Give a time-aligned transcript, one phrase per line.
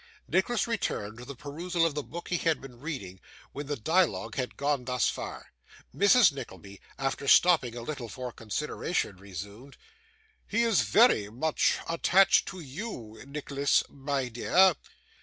[0.27, 3.19] Nicholas returned to the perusal of the book he had been reading,
[3.51, 5.51] when the dialogue had gone thus far.
[5.95, 6.31] Mrs.
[6.31, 9.77] Nickleby, after stopping a little for consideration, resumed.
[10.47, 14.73] 'He is very much attached to you, Nicholas, my dear.